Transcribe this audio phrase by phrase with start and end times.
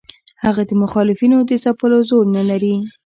[0.45, 2.75] هغه د مخالفینو د ځپلو زور نه لري.